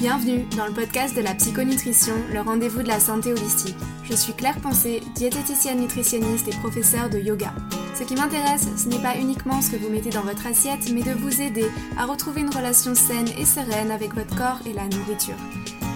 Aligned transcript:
Bienvenue 0.00 0.46
dans 0.56 0.64
le 0.64 0.72
podcast 0.72 1.14
de 1.14 1.20
la 1.20 1.34
psychonutrition, 1.34 2.14
le 2.32 2.40
rendez-vous 2.40 2.82
de 2.82 2.88
la 2.88 3.00
santé 3.00 3.34
holistique. 3.34 3.76
Je 4.04 4.14
suis 4.14 4.32
Claire 4.32 4.58
Pensée, 4.58 5.02
diététicienne 5.14 5.78
nutritionniste 5.78 6.48
et 6.48 6.56
professeure 6.56 7.10
de 7.10 7.18
yoga. 7.18 7.52
Ce 7.94 8.04
qui 8.04 8.14
m'intéresse, 8.14 8.66
ce 8.78 8.88
n'est 8.88 9.02
pas 9.02 9.18
uniquement 9.18 9.60
ce 9.60 9.72
que 9.72 9.76
vous 9.76 9.90
mettez 9.90 10.08
dans 10.08 10.22
votre 10.22 10.46
assiette, 10.46 10.90
mais 10.90 11.02
de 11.02 11.12
vous 11.12 11.42
aider 11.42 11.66
à 11.98 12.06
retrouver 12.06 12.40
une 12.40 12.48
relation 12.48 12.94
saine 12.94 13.28
et 13.38 13.44
sereine 13.44 13.90
avec 13.90 14.14
votre 14.14 14.34
corps 14.34 14.60
et 14.64 14.72
la 14.72 14.84
nourriture. 14.84 15.36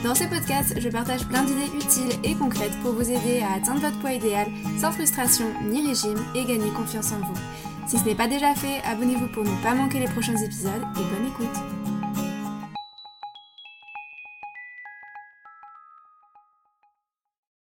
Dans 0.05 0.15
ce 0.15 0.25
podcast, 0.25 0.75
je 0.79 0.89
partage 0.91 1.27
plein 1.27 1.45
d'idées 1.45 1.75
utiles 1.75 2.19
et 2.25 2.35
concrètes 2.35 2.79
pour 2.83 2.93
vous 2.93 3.11
aider 3.11 3.41
à 3.41 3.55
atteindre 3.55 3.81
votre 3.81 3.99
poids 4.01 4.13
idéal 4.13 4.49
sans 4.79 4.93
frustration 4.93 5.47
ni 5.65 5.87
régime 5.87 6.23
et 6.35 6.45
gagner 6.45 6.71
confiance 6.77 7.11
en 7.13 7.27
vous. 7.27 7.41
Si 7.87 7.99
ce 7.99 8.05
n'est 8.05 8.15
pas 8.15 8.29
déjà 8.29 8.55
fait, 8.55 8.83
abonnez-vous 8.87 9.29
pour 9.29 9.45
ne 9.45 9.63
pas 9.63 9.75
manquer 9.75 10.01
les 10.01 10.13
prochains 10.13 10.37
épisodes 10.37 10.85
et 10.95 10.99
bonne 10.99 11.27
écoute. 11.27 11.84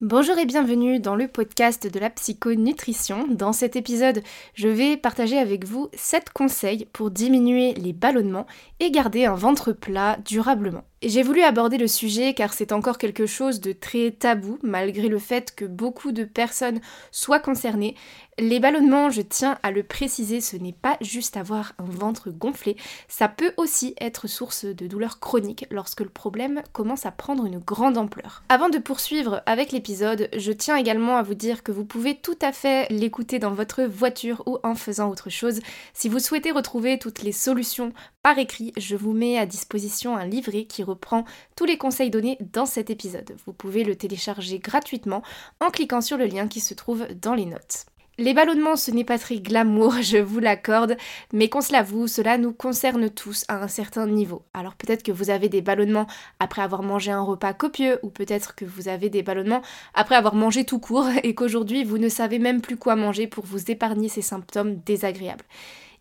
Bonjour 0.03 0.38
et 0.38 0.45
bienvenue 0.45 0.99
dans 0.99 1.16
le 1.16 1.30
podcast 1.30 1.88
de 1.88 1.98
la 1.98 2.09
psychonutrition. 2.09 3.25
Dans 3.30 3.53
cet 3.53 3.77
épisode, 3.77 4.21
je 4.53 4.67
vais 4.67 4.98
partager 4.98 5.38
avec 5.38 5.63
vous 5.63 5.88
7 5.93 6.29
conseils 6.31 6.89
pour 6.91 7.09
diminuer 7.09 7.73
les 7.76 7.93
ballonnements 7.93 8.45
et 8.81 8.91
garder 8.91 9.23
un 9.23 9.35
ventre 9.35 9.71
plat 9.71 10.17
durablement. 10.26 10.84
J'ai 11.05 11.21
voulu 11.21 11.41
aborder 11.41 11.77
le 11.77 11.89
sujet 11.89 12.34
car 12.34 12.53
c'est 12.53 12.71
encore 12.71 12.98
quelque 12.98 13.25
chose 13.25 13.59
de 13.59 13.73
très 13.73 14.12
tabou, 14.12 14.57
malgré 14.63 15.09
le 15.09 15.20
fait 15.20 15.53
que 15.53 15.66
beaucoup 15.66 16.13
de 16.13 16.23
personnes 16.23 16.79
soient 17.12 17.41
concernées. 17.41 17.95
Les 18.39 18.62
ballonnements, 18.62 19.09
je 19.09 19.21
tiens 19.21 19.59
à 19.63 19.70
le 19.70 19.84
préciser, 19.84 20.39
ce 20.41 20.55
n'est 20.55 20.73
pas 20.73 20.98
juste 21.01 21.37
avoir 21.37 21.73
un 21.77 21.84
ventre 21.84 22.32
gonflé, 22.32 22.77
ça 23.07 23.27
peut 23.27 23.51
aussi 23.57 23.95
être 23.99 24.27
source 24.27 24.65
de 24.65 24.87
douleurs 24.87 25.20
chroniques 25.20 25.65
lorsque 25.70 25.99
le 25.99 26.10
problème 26.10 26.63
commence 26.71 27.05
à 27.05 27.12
prendre 27.12 27.45
une 27.45 27.60
grande 27.60 27.98
ampleur. 27.98 28.41
Avant 28.49 28.70
de 28.70 28.79
poursuivre 28.79 29.43
avec 29.45 29.71
l'épisode, 29.71 30.29
je 30.35 30.51
tiens 30.51 30.77
également 30.77 31.17
à 31.17 31.21
vous 31.21 31.35
dire 31.35 31.62
que 31.62 31.71
vous 31.71 31.85
pouvez 31.85 32.15
tout 32.15 32.40
à 32.41 32.54
fait 32.54 32.88
l'écouter 32.90 33.38
dans 33.38 33.54
votre 33.54 33.84
voiture 33.84 34.41
ou 34.48 34.57
en 34.63 34.73
faisant 34.73 35.10
autre 35.12 35.29
chose. 35.29 35.60
Si 35.93 36.10
vous 36.10 36.20
souhaitez 36.20 36.51
retrouver 36.51 36.98
toutes 36.98 37.21
les 37.21 37.34
solutions 37.34 37.91
par 38.24 38.40
écrit, 38.40 38.71
je 38.77 38.96
vous 38.96 39.12
mets 39.12 39.38
à 39.38 39.46
disposition 39.46 40.16
un 40.16 40.26
livret 40.26 40.63
qui 40.63 40.82
reprend 40.82 41.26
tous 41.57 41.66
les 41.66 41.77
conseils 41.77 42.10
donnés 42.10 42.38
dans 42.54 42.66
cet 42.66 42.90
épisode. 42.90 43.35
Vous 43.46 43.52
pouvez 43.52 43.84
le 43.84 43.98
télécharger 43.98 44.60
gratuitement 44.60 45.24
en 45.60 45.70
cliquant 45.70 45.99
sur 45.99 46.18
le 46.18 46.26
lien 46.26 46.48
qui 46.48 46.62
se 46.62 46.74
trouve 46.74 47.05
dans 47.21 47.34
les 47.34 47.46
notes. 47.46 47.85
Les 48.20 48.34
ballonnements, 48.34 48.77
ce 48.77 48.91
n'est 48.91 49.04
pas 49.04 49.18
très 49.18 49.40
glamour, 49.40 49.96
je 50.01 50.20
vous 50.20 50.40
l'accorde, 50.40 50.96
mais 51.34 51.49
qu'on 51.49 51.60
se 51.60 51.74
l'avoue, 51.74 52.07
cela 52.07 52.38
nous 52.38 52.54
concerne 52.54 53.10
tous 53.10 53.44
à 53.49 53.62
un 53.62 53.68
certain 53.68 54.07
niveau. 54.07 54.44
Alors 54.54 54.76
peut-être 54.76 55.04
que 55.04 55.12
vous 55.12 55.29
avez 55.29 55.49
des 55.49 55.62
ballonnements 55.62 56.07
après 56.40 56.62
avoir 56.62 56.82
mangé 56.82 57.12
un 57.12 57.24
repas 57.24 57.54
copieux, 57.54 57.99
ou 58.04 58.10
peut-être 58.10 58.55
que 58.55 58.63
vous 58.63 58.88
avez 58.88 59.10
des 59.10 59.24
ballonnements 59.24 59.63
après 59.96 60.16
avoir 60.16 60.35
mangé 60.35 60.63
tout 60.63 60.79
court, 60.79 61.10
et 61.24 61.35
qu'aujourd'hui 61.35 61.84
vous 61.84 61.98
ne 61.98 62.07
savez 62.07 62.40
même 62.40 62.62
plus 62.62 62.77
quoi 62.77 62.96
manger 62.96 63.27
pour 63.27 63.46
vous 63.46 63.70
épargner 63.70 64.07
ces 64.07 64.22
symptômes 64.22 64.78
désagréables. 64.85 65.44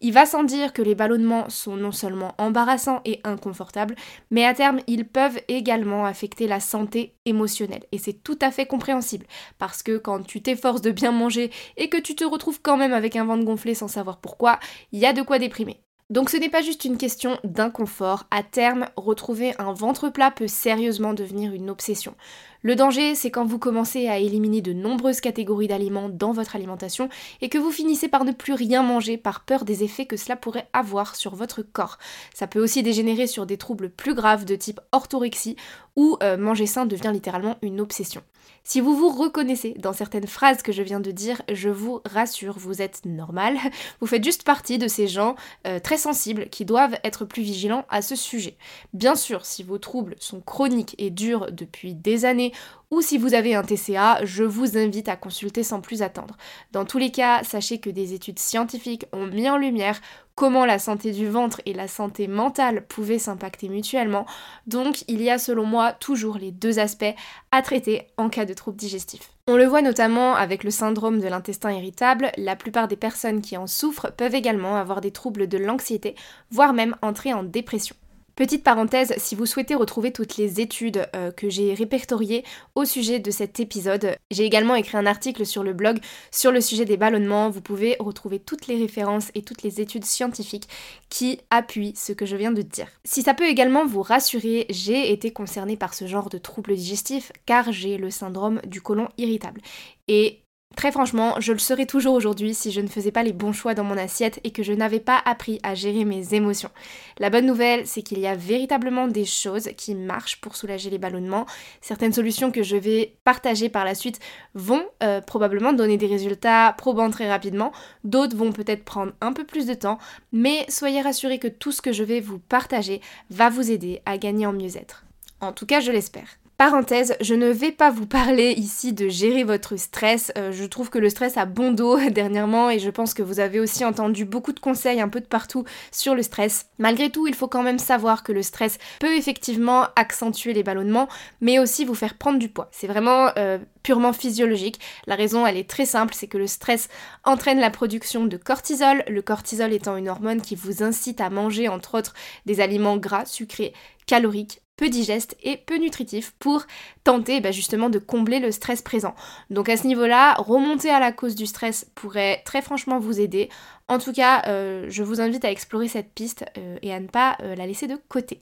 Il 0.04 0.12
va 0.12 0.26
sans 0.26 0.42
dire 0.42 0.72
que 0.72 0.82
les 0.82 0.96
ballonnements 0.96 1.48
sont 1.48 1.76
non 1.76 1.92
seulement 1.92 2.34
embarrassants 2.36 3.00
et 3.04 3.20
inconfortables, 3.22 3.94
mais 4.32 4.44
à 4.44 4.52
terme, 4.52 4.80
ils 4.88 5.06
peuvent 5.06 5.40
également 5.46 6.04
affecter 6.04 6.48
la 6.48 6.58
santé 6.58 7.14
émotionnelle. 7.24 7.84
Et 7.92 7.98
c'est 7.98 8.24
tout 8.24 8.38
à 8.40 8.50
fait 8.50 8.66
compréhensible, 8.66 9.26
parce 9.58 9.84
que 9.84 9.98
quand 9.98 10.26
tu 10.26 10.42
t'efforces 10.42 10.82
de 10.82 10.90
bien 10.90 11.12
manger 11.12 11.52
et 11.76 11.88
que 11.88 11.98
tu 11.98 12.16
te 12.16 12.24
retrouves 12.24 12.60
quand 12.60 12.76
même 12.76 12.92
avec 12.92 13.14
un 13.14 13.24
ventre 13.24 13.44
gonflé 13.44 13.74
sans 13.76 13.86
savoir 13.86 14.20
pourquoi, 14.20 14.58
il 14.90 14.98
y 14.98 15.06
a 15.06 15.12
de 15.12 15.22
quoi 15.22 15.38
déprimer. 15.38 15.80
Donc 16.10 16.28
ce 16.28 16.36
n'est 16.36 16.50
pas 16.50 16.60
juste 16.60 16.84
une 16.84 16.98
question 16.98 17.38
d'inconfort, 17.42 18.24
à 18.30 18.42
terme, 18.42 18.86
retrouver 18.96 19.54
un 19.58 19.72
ventre 19.72 20.10
plat 20.10 20.30
peut 20.30 20.48
sérieusement 20.48 21.14
devenir 21.14 21.54
une 21.54 21.70
obsession. 21.70 22.14
Le 22.60 22.76
danger, 22.76 23.14
c'est 23.14 23.30
quand 23.30 23.44
vous 23.44 23.58
commencez 23.58 24.08
à 24.08 24.18
éliminer 24.18 24.60
de 24.60 24.72
nombreuses 24.72 25.20
catégories 25.20 25.68
d'aliments 25.68 26.08
dans 26.08 26.32
votre 26.32 26.54
alimentation 26.54 27.08
et 27.40 27.48
que 27.48 27.58
vous 27.58 27.72
finissez 27.72 28.08
par 28.08 28.24
ne 28.24 28.32
plus 28.32 28.52
rien 28.52 28.82
manger 28.82 29.16
par 29.16 29.44
peur 29.44 29.64
des 29.64 29.82
effets 29.82 30.06
que 30.06 30.16
cela 30.16 30.36
pourrait 30.36 30.68
avoir 30.72 31.16
sur 31.16 31.34
votre 31.34 31.62
corps. 31.62 31.98
Ça 32.34 32.46
peut 32.46 32.62
aussi 32.62 32.82
dégénérer 32.82 33.26
sur 33.26 33.46
des 33.46 33.56
troubles 33.56 33.90
plus 33.90 34.14
graves 34.14 34.44
de 34.44 34.54
type 34.54 34.80
orthorexie 34.92 35.56
où 35.96 36.18
euh, 36.22 36.36
manger 36.36 36.66
sain 36.66 36.86
devient 36.86 37.10
littéralement 37.12 37.56
une 37.62 37.80
obsession. 37.80 38.22
Si 38.64 38.80
vous 38.80 38.96
vous 38.96 39.08
reconnaissez 39.08 39.74
dans 39.78 39.92
certaines 39.92 40.26
phrases 40.26 40.62
que 40.62 40.72
je 40.72 40.82
viens 40.82 41.00
de 41.00 41.10
dire, 41.10 41.42
je 41.52 41.68
vous 41.68 42.00
rassure, 42.04 42.58
vous 42.58 42.80
êtes 42.80 43.04
normal. 43.04 43.56
Vous 44.00 44.06
faites 44.06 44.24
juste 44.24 44.44
partie 44.44 44.78
de 44.78 44.88
ces 44.88 45.06
gens 45.06 45.34
euh, 45.66 45.78
très 45.78 45.96
sensibles 45.96 46.48
qui 46.48 46.64
doivent 46.64 46.96
être 47.04 47.24
plus 47.24 47.42
vigilants 47.42 47.84
à 47.88 48.02
ce 48.02 48.16
sujet. 48.16 48.56
Bien 48.92 49.14
sûr, 49.14 49.44
si 49.44 49.62
vos 49.62 49.78
troubles 49.78 50.16
sont 50.18 50.40
chroniques 50.40 50.94
et 50.98 51.10
durent 51.10 51.50
depuis 51.50 51.94
des 51.94 52.24
années 52.24 52.52
ou 52.92 53.00
si 53.00 53.16
vous 53.16 53.32
avez 53.34 53.54
un 53.54 53.62
TCA, 53.62 54.24
je 54.24 54.44
vous 54.44 54.76
invite 54.76 55.08
à 55.08 55.16
consulter 55.16 55.62
sans 55.62 55.80
plus 55.80 56.02
attendre. 56.02 56.36
Dans 56.72 56.84
tous 56.84 56.98
les 56.98 57.10
cas, 57.10 57.42
sachez 57.42 57.78
que 57.78 57.88
des 57.88 58.12
études 58.12 58.38
scientifiques 58.38 59.06
ont 59.12 59.26
mis 59.26 59.48
en 59.48 59.56
lumière 59.56 60.00
comment 60.34 60.64
la 60.64 60.78
santé 60.78 61.12
du 61.12 61.28
ventre 61.28 61.60
et 61.66 61.72
la 61.72 61.88
santé 61.88 62.28
mentale 62.28 62.86
pouvaient 62.86 63.18
s'impacter 63.18 63.68
mutuellement, 63.68 64.26
donc 64.66 65.04
il 65.08 65.22
y 65.22 65.30
a 65.30 65.38
selon 65.38 65.64
moi 65.64 65.92
toujours 65.92 66.38
les 66.38 66.50
deux 66.50 66.78
aspects 66.78 67.14
à 67.50 67.62
traiter 67.62 68.06
en 68.16 68.28
cas 68.28 68.44
de 68.44 68.54
troubles 68.54 68.76
digestifs. 68.78 69.30
On 69.48 69.56
le 69.56 69.66
voit 69.66 69.82
notamment 69.82 70.34
avec 70.34 70.64
le 70.64 70.70
syndrome 70.70 71.20
de 71.20 71.28
l'intestin 71.28 71.72
irritable, 71.72 72.30
la 72.36 72.56
plupart 72.56 72.88
des 72.88 72.96
personnes 72.96 73.42
qui 73.42 73.56
en 73.56 73.66
souffrent 73.66 74.12
peuvent 74.12 74.34
également 74.34 74.76
avoir 74.76 75.00
des 75.00 75.10
troubles 75.10 75.48
de 75.48 75.58
l'anxiété, 75.58 76.14
voire 76.50 76.72
même 76.72 76.96
entrer 77.02 77.32
en 77.32 77.42
dépression. 77.42 77.96
Petite 78.42 78.64
parenthèse, 78.64 79.14
si 79.18 79.36
vous 79.36 79.46
souhaitez 79.46 79.76
retrouver 79.76 80.10
toutes 80.10 80.36
les 80.36 80.60
études 80.60 81.06
euh, 81.14 81.30
que 81.30 81.48
j'ai 81.48 81.74
répertoriées 81.74 82.42
au 82.74 82.84
sujet 82.84 83.20
de 83.20 83.30
cet 83.30 83.60
épisode, 83.60 84.16
j'ai 84.32 84.44
également 84.44 84.74
écrit 84.74 84.96
un 84.96 85.06
article 85.06 85.46
sur 85.46 85.62
le 85.62 85.72
blog 85.72 86.00
sur 86.32 86.50
le 86.50 86.60
sujet 86.60 86.84
des 86.84 86.96
ballonnements. 86.96 87.50
Vous 87.50 87.60
pouvez 87.60 87.94
retrouver 88.00 88.40
toutes 88.40 88.66
les 88.66 88.76
références 88.76 89.30
et 89.36 89.42
toutes 89.42 89.62
les 89.62 89.80
études 89.80 90.04
scientifiques 90.04 90.68
qui 91.08 91.38
appuient 91.50 91.94
ce 91.94 92.12
que 92.12 92.26
je 92.26 92.34
viens 92.34 92.50
de 92.50 92.62
dire. 92.62 92.88
Si 93.04 93.22
ça 93.22 93.32
peut 93.32 93.46
également 93.46 93.86
vous 93.86 94.02
rassurer, 94.02 94.66
j'ai 94.70 95.12
été 95.12 95.30
concernée 95.30 95.76
par 95.76 95.94
ce 95.94 96.08
genre 96.08 96.28
de 96.28 96.38
troubles 96.38 96.74
digestifs 96.74 97.30
car 97.46 97.70
j'ai 97.70 97.96
le 97.96 98.10
syndrome 98.10 98.60
du 98.66 98.82
côlon 98.82 99.08
irritable. 99.18 99.60
Et 100.08 100.41
Très 100.76 100.90
franchement, 100.90 101.34
je 101.38 101.52
le 101.52 101.58
serais 101.58 101.86
toujours 101.86 102.14
aujourd'hui 102.14 102.54
si 102.54 102.72
je 102.72 102.80
ne 102.80 102.88
faisais 102.88 103.12
pas 103.12 103.22
les 103.22 103.32
bons 103.32 103.52
choix 103.52 103.74
dans 103.74 103.84
mon 103.84 103.98
assiette 103.98 104.40
et 104.42 104.52
que 104.52 104.62
je 104.62 104.72
n'avais 104.72 105.00
pas 105.00 105.20
appris 105.24 105.60
à 105.62 105.74
gérer 105.74 106.04
mes 106.04 106.34
émotions. 106.34 106.70
La 107.18 107.30
bonne 107.30 107.46
nouvelle, 107.46 107.86
c'est 107.86 108.02
qu'il 108.02 108.18
y 108.18 108.26
a 108.26 108.34
véritablement 108.34 109.06
des 109.06 109.26
choses 109.26 109.68
qui 109.76 109.94
marchent 109.94 110.40
pour 110.40 110.56
soulager 110.56 110.88
les 110.88 110.98
ballonnements. 110.98 111.46
Certaines 111.82 112.12
solutions 112.12 112.50
que 112.50 112.62
je 112.62 112.76
vais 112.76 113.14
partager 113.22 113.68
par 113.68 113.84
la 113.84 113.94
suite 113.94 114.18
vont 114.54 114.84
euh, 115.02 115.20
probablement 115.20 115.72
donner 115.72 115.98
des 115.98 116.06
résultats 116.06 116.74
probants 116.76 117.10
très 117.10 117.28
rapidement. 117.28 117.72
D'autres 118.04 118.36
vont 118.36 118.52
peut-être 118.52 118.84
prendre 118.84 119.12
un 119.20 119.32
peu 119.32 119.44
plus 119.44 119.66
de 119.66 119.74
temps, 119.74 119.98
mais 120.32 120.64
soyez 120.68 121.02
rassurés 121.02 121.38
que 121.38 121.48
tout 121.48 121.72
ce 121.72 121.82
que 121.82 121.92
je 121.92 122.02
vais 122.02 122.20
vous 122.20 122.38
partager 122.38 123.00
va 123.30 123.50
vous 123.50 123.70
aider 123.70 124.00
à 124.06 124.16
gagner 124.16 124.46
en 124.46 124.52
mieux-être. 124.52 125.04
En 125.40 125.52
tout 125.52 125.66
cas, 125.66 125.80
je 125.80 125.92
l'espère. 125.92 126.38
Parenthèse, 126.58 127.16
je 127.20 127.34
ne 127.34 127.48
vais 127.48 127.72
pas 127.72 127.90
vous 127.90 128.06
parler 128.06 128.52
ici 128.52 128.92
de 128.92 129.08
gérer 129.08 129.42
votre 129.42 129.76
stress. 129.76 130.30
Euh, 130.38 130.52
je 130.52 130.64
trouve 130.64 130.90
que 130.90 130.98
le 130.98 131.10
stress 131.10 131.36
a 131.36 131.44
bon 131.44 131.72
dos 131.72 131.98
dernièrement 132.10 132.70
et 132.70 132.78
je 132.78 132.90
pense 132.90 133.14
que 133.14 133.22
vous 133.22 133.40
avez 133.40 133.58
aussi 133.58 133.84
entendu 133.84 134.24
beaucoup 134.24 134.52
de 134.52 134.60
conseils 134.60 135.00
un 135.00 135.08
peu 135.08 135.20
de 135.20 135.26
partout 135.26 135.64
sur 135.90 136.14
le 136.14 136.22
stress. 136.22 136.66
Malgré 136.78 137.10
tout, 137.10 137.26
il 137.26 137.34
faut 137.34 137.48
quand 137.48 137.64
même 137.64 137.80
savoir 137.80 138.22
que 138.22 138.30
le 138.30 138.42
stress 138.42 138.78
peut 139.00 139.16
effectivement 139.16 139.88
accentuer 139.96 140.52
les 140.52 140.62
ballonnements, 140.62 141.08
mais 141.40 141.58
aussi 141.58 141.84
vous 141.84 141.96
faire 141.96 142.16
prendre 142.16 142.38
du 142.38 142.48
poids. 142.48 142.68
C'est 142.70 142.86
vraiment 142.86 143.30
euh, 143.38 143.58
purement 143.82 144.12
physiologique. 144.12 144.78
La 145.08 145.16
raison, 145.16 145.44
elle 145.46 145.56
est 145.56 145.68
très 145.68 145.86
simple, 145.86 146.14
c'est 146.14 146.28
que 146.28 146.38
le 146.38 146.46
stress 146.46 146.88
entraîne 147.24 147.58
la 147.58 147.70
production 147.70 148.24
de 148.24 148.36
cortisol, 148.36 149.02
le 149.08 149.22
cortisol 149.22 149.72
étant 149.72 149.96
une 149.96 150.08
hormone 150.08 150.40
qui 150.40 150.54
vous 150.54 150.84
incite 150.84 151.20
à 151.20 151.28
manger 151.28 151.68
entre 151.68 151.98
autres 151.98 152.14
des 152.46 152.60
aliments 152.60 152.98
gras, 152.98 153.26
sucrés, 153.26 153.72
caloriques, 154.06 154.61
peu 154.82 154.88
digeste 154.88 155.36
et 155.44 155.58
peu 155.58 155.76
nutritif 155.76 156.34
pour 156.40 156.66
tenter 157.04 157.40
bah, 157.40 157.52
justement 157.52 157.88
de 157.88 158.00
combler 158.00 158.40
le 158.40 158.50
stress 158.50 158.82
présent. 158.82 159.14
Donc 159.48 159.68
à 159.68 159.76
ce 159.76 159.86
niveau-là, 159.86 160.34
remonter 160.34 160.90
à 160.90 160.98
la 160.98 161.12
cause 161.12 161.36
du 161.36 161.46
stress 161.46 161.86
pourrait 161.94 162.42
très 162.44 162.62
franchement 162.62 162.98
vous 162.98 163.20
aider. 163.20 163.48
En 163.86 164.00
tout 164.00 164.12
cas, 164.12 164.42
euh, 164.48 164.86
je 164.88 165.04
vous 165.04 165.20
invite 165.20 165.44
à 165.44 165.52
explorer 165.52 165.86
cette 165.86 166.12
piste 166.12 166.44
euh, 166.58 166.78
et 166.82 166.92
à 166.92 166.98
ne 166.98 167.06
pas 167.06 167.36
euh, 167.42 167.54
la 167.54 167.68
laisser 167.68 167.86
de 167.86 167.96
côté. 168.08 168.40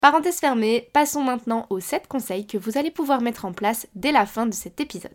Parenthèse 0.00 0.38
fermée, 0.38 0.88
passons 0.94 1.22
maintenant 1.22 1.66
aux 1.68 1.80
7 1.80 2.08
conseils 2.08 2.46
que 2.46 2.56
vous 2.56 2.78
allez 2.78 2.90
pouvoir 2.90 3.20
mettre 3.20 3.44
en 3.44 3.52
place 3.52 3.86
dès 3.94 4.12
la 4.12 4.24
fin 4.24 4.46
de 4.46 4.54
cet 4.54 4.80
épisode. 4.80 5.12